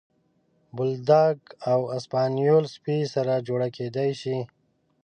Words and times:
بولداګ 0.75 1.37
او 1.71 1.79
اسپانیول 1.97 2.65
سپي 2.75 2.97
سره 3.13 3.33
جوړه 3.47 3.67
کېدلی 3.75 4.11
شي. 4.21 4.37